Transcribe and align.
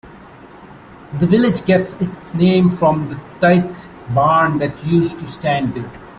The 1.19 1.27
village 1.27 1.63
gets 1.63 1.93
its 2.01 2.33
name 2.33 2.71
from 2.71 3.07
the 3.07 3.19
tithe 3.39 3.77
barn 4.15 4.57
that 4.57 4.83
used 4.83 5.19
to 5.19 5.27
stand 5.27 5.75
there. 5.75 5.91